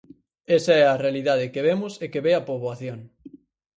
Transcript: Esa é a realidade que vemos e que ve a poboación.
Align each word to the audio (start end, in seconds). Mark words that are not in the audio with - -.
Esa 0.57 0.73
é 0.83 0.85
a 0.87 0.99
realidade 1.03 1.51
que 1.53 1.65
vemos 1.69 1.93
e 2.03 2.05
que 2.11 2.23
ve 2.25 2.33
a 2.35 2.45
poboación. 2.49 2.99